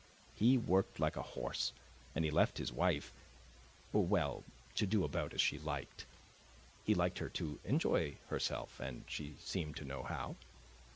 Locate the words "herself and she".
8.29-9.35